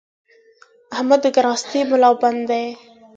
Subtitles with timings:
[0.95, 2.65] احمد د کراستې ملابند دی؛